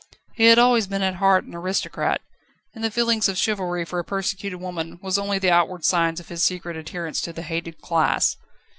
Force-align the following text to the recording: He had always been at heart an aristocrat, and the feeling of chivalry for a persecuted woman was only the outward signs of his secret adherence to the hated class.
He 0.33 0.45
had 0.45 0.57
always 0.57 0.87
been 0.87 1.03
at 1.03 1.17
heart 1.17 1.43
an 1.43 1.53
aristocrat, 1.53 2.21
and 2.73 2.83
the 2.83 2.89
feeling 2.89 3.21
of 3.27 3.37
chivalry 3.37 3.85
for 3.85 3.99
a 3.99 4.03
persecuted 4.03 4.59
woman 4.59 4.97
was 5.03 5.19
only 5.19 5.37
the 5.37 5.51
outward 5.51 5.85
signs 5.85 6.19
of 6.19 6.29
his 6.29 6.43
secret 6.43 6.75
adherence 6.75 7.21
to 7.21 7.31
the 7.31 7.43
hated 7.43 7.81
class. 7.81 8.35